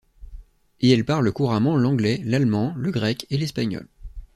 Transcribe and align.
Et 0.79 0.89
elle 0.89 1.05
parle 1.05 1.31
couramment 1.31 1.77
l'anglais, 1.77 2.23
l'allemand, 2.25 2.73
le 2.75 2.89
grec 2.89 3.27
et 3.29 3.37
l'espagnol. 3.37 3.87